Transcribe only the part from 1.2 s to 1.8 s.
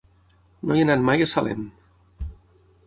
a Salem.